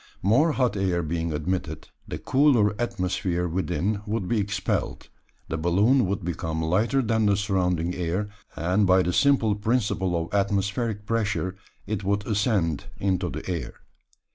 More 0.23 0.53
hot 0.53 0.75
air 0.75 1.03
being 1.03 1.31
admitted, 1.31 1.89
the 2.07 2.17
cooler 2.17 2.73
atmosphere 2.81 3.47
within 3.47 4.01
would 4.07 4.27
be 4.27 4.39
expelled, 4.39 5.09
the 5.47 5.59
balloon 5.59 6.07
would 6.07 6.25
become 6.25 6.59
lighter 6.59 7.03
than 7.03 7.27
the 7.27 7.37
surrounding 7.37 7.93
air, 7.93 8.27
and 8.55 8.87
by 8.87 9.03
the 9.03 9.13
simple 9.13 9.53
principle 9.53 10.17
of 10.19 10.33
atmospheric 10.33 11.05
pressure 11.05 11.55
it 11.85 12.03
would 12.03 12.25
ascend 12.25 12.85
into 12.99 13.29
the 13.29 13.47
air. 13.47 13.75